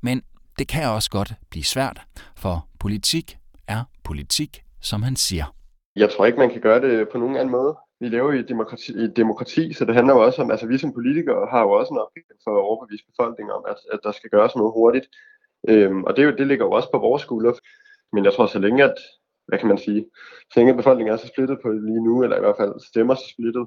Men 0.00 0.22
det 0.58 0.68
kan 0.68 0.88
også 0.88 1.10
godt 1.10 1.32
blive 1.50 1.64
svært, 1.64 2.02
for 2.36 2.68
politik 2.80 3.38
er 3.68 3.84
politik, 4.04 4.62
som 4.80 5.02
han 5.02 5.16
siger. 5.16 5.54
Jeg 5.96 6.10
tror 6.10 6.26
ikke, 6.26 6.38
man 6.38 6.50
kan 6.50 6.60
gøre 6.60 6.80
det 6.80 7.08
på 7.08 7.18
nogen 7.18 7.36
anden 7.36 7.50
måde. 7.50 7.76
Vi 8.00 8.08
lever 8.08 8.32
i 8.32 8.38
et 8.38 8.48
demokrati, 8.48 8.92
i 8.92 9.04
et 9.04 9.16
demokrati, 9.16 9.72
så 9.72 9.84
det 9.84 9.94
handler 9.94 10.14
jo 10.14 10.24
også 10.24 10.42
om, 10.42 10.50
altså 10.50 10.66
vi 10.66 10.78
som 10.78 10.92
politikere 10.92 11.46
har 11.50 11.60
jo 11.60 11.70
også 11.70 11.94
en 11.94 11.98
opgave 11.98 12.40
for 12.44 12.50
at 12.50 12.64
overbevise 12.68 13.04
befolkningen 13.10 13.52
om, 13.52 13.64
at, 13.68 13.76
at 13.92 14.00
der 14.02 14.12
skal 14.12 14.30
gøres 14.30 14.56
noget 14.56 14.72
hurtigt. 14.72 15.06
Øhm, 15.68 16.04
og 16.04 16.16
det, 16.16 16.38
det 16.38 16.46
ligger 16.46 16.64
jo 16.64 16.72
også 16.72 16.90
på 16.90 16.98
vores 16.98 17.22
skuldre. 17.22 17.54
Men 18.12 18.24
jeg 18.24 18.32
tror, 18.32 18.46
så 18.46 18.58
længe 18.58 18.84
at, 18.84 18.94
hvad 19.48 19.58
kan 19.58 19.68
man 19.68 19.78
sige, 19.78 20.00
så 20.50 20.54
længe 20.56 20.80
befolkningen 20.80 21.12
er 21.12 21.18
så 21.18 21.28
splittet 21.32 21.58
på 21.62 21.68
lige 21.88 22.04
nu, 22.08 22.14
eller 22.22 22.36
i 22.36 22.44
hvert 22.44 22.58
fald 22.60 22.74
stemmer 22.90 23.14
så 23.14 23.26
splittet, 23.34 23.66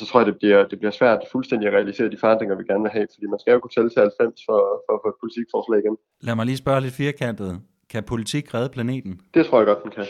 så 0.00 0.04
tror 0.06 0.20
jeg, 0.20 0.26
det 0.26 0.36
bliver, 0.40 0.68
det 0.70 0.78
bliver 0.78 0.94
svært 1.00 1.20
fuldstændig 1.32 1.68
at 1.68 1.74
realisere 1.74 2.10
de 2.10 2.18
forandringer, 2.20 2.56
vi 2.56 2.64
gerne 2.70 2.82
vil 2.82 2.90
have, 2.90 3.06
fordi 3.14 3.26
man 3.26 3.40
skal 3.40 3.52
jo 3.52 3.58
kunne 3.60 3.74
tælle 3.76 3.90
til 3.90 4.00
90 4.00 4.40
for, 4.48 4.58
for 4.86 4.92
at 4.96 5.00
få 5.04 5.08
et 5.14 5.18
politikforslag 5.22 5.78
igen. 5.82 5.96
Lad 6.26 6.34
mig 6.34 6.46
lige 6.46 6.56
spørge 6.56 6.80
lidt 6.80 6.94
firkantet. 6.94 7.60
Kan 7.90 8.02
politik 8.04 8.54
redde 8.54 8.68
planeten? 8.68 9.20
Det 9.34 9.46
tror 9.46 9.58
jeg 9.58 9.66
godt, 9.66 9.82
den 9.84 9.90
kan. 9.90 10.06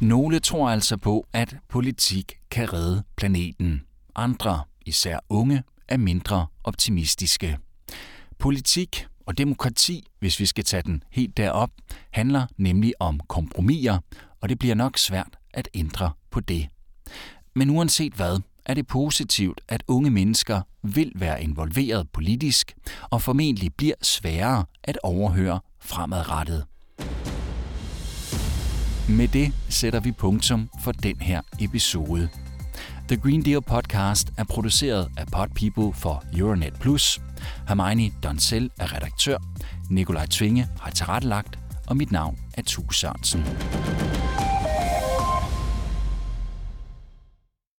Nogle 0.00 0.38
tror 0.38 0.68
altså 0.68 0.96
på, 0.96 1.26
at 1.32 1.56
politik 1.68 2.32
kan 2.50 2.72
redde 2.72 3.02
planeten. 3.16 3.82
Andre, 4.16 4.54
især 4.86 5.18
unge, 5.30 5.62
er 5.88 5.96
mindre 5.96 6.46
optimistiske. 6.64 7.58
Politik 8.38 9.06
og 9.26 9.38
demokrati, 9.38 10.06
hvis 10.18 10.40
vi 10.40 10.46
skal 10.46 10.64
tage 10.64 10.82
den 10.82 11.02
helt 11.10 11.36
derop, 11.36 11.70
handler 12.10 12.46
nemlig 12.56 12.92
om 13.00 13.20
kompromiser, 13.28 13.98
og 14.40 14.48
det 14.48 14.58
bliver 14.58 14.74
nok 14.74 14.98
svært 14.98 15.38
at 15.54 15.68
ændre 15.74 16.10
på 16.30 16.40
det. 16.40 16.68
Men 17.54 17.70
uanset 17.70 18.12
hvad, 18.12 18.40
er 18.66 18.74
det 18.74 18.86
positivt, 18.86 19.60
at 19.68 19.82
unge 19.88 20.10
mennesker 20.10 20.60
vil 20.82 21.12
være 21.14 21.42
involveret 21.42 22.10
politisk 22.10 22.74
og 23.10 23.22
formentlig 23.22 23.74
bliver 23.74 23.94
sværere 24.02 24.64
at 24.82 24.98
overhøre 25.02 25.60
fremadrettet. 25.80 26.64
Med 29.08 29.28
det 29.28 29.52
sætter 29.68 30.00
vi 30.00 30.12
punktum 30.12 30.70
for 30.84 30.92
den 30.92 31.20
her 31.20 31.40
episode. 31.60 32.28
The 33.08 33.16
Green 33.16 33.42
Deal 33.42 33.62
podcast 33.62 34.32
er 34.38 34.44
produceret 34.44 35.08
af 35.16 35.26
Pod 35.26 35.48
People 35.48 36.00
for 36.00 36.24
Euronet 36.36 36.74
Plus. 36.80 37.20
Hermione 37.68 38.10
Donsel 38.22 38.70
er 38.78 38.96
redaktør. 38.96 39.38
Nikolaj 39.90 40.26
Tvinge 40.26 40.68
har 40.80 40.90
tilrettelagt, 40.90 41.58
og 41.86 41.96
mit 41.96 42.12
navn 42.12 42.38
er 42.54 42.62
Tue 42.62 42.94
Sørensen. 42.94 43.44